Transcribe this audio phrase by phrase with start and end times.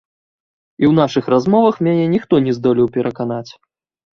[0.81, 3.49] І ў нашых размовах мяне ніхто не здолеў пераканаць.